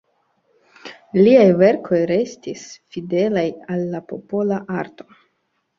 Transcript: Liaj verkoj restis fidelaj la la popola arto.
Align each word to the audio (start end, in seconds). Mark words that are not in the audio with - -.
Liaj 1.27 1.43
verkoj 1.61 2.01
restis 2.13 2.67
fidelaj 2.97 3.47
la 3.61 3.81
la 3.95 4.05
popola 4.13 4.63
arto. 4.83 5.13